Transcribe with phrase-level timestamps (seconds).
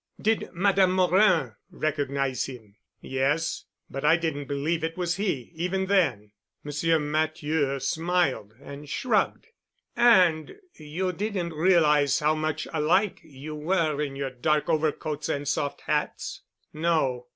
[0.19, 3.65] "Did Madame Morin recognize him?" "Yes.
[3.87, 6.31] But I didn't believe it was he—even then."
[6.63, 9.45] Monsieur Matthieu smiled and shrugged.
[9.95, 15.81] "And you didn't realize how much alike you were in your dark overcoats and soft
[15.81, 16.41] hats?"
[16.73, 17.27] "No."